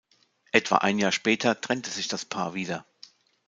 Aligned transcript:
Etwa 0.51 0.77
ein 0.79 0.97
Jahr 0.97 1.11
später 1.11 1.61
trennte 1.61 1.91
sich 1.91 2.07
das 2.07 2.25
Paar 2.25 2.55
wieder. 2.55 2.87